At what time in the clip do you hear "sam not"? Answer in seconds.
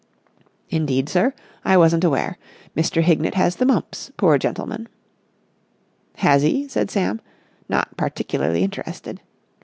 6.89-7.95